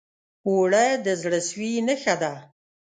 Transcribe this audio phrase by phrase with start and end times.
[0.47, 2.33] اوړه د زړه سوي نښه ده